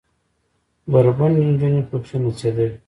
بربنډې 0.91 1.41
نجونې 1.49 1.81
پکښې 1.89 2.17
نڅېدلې. 2.23 2.77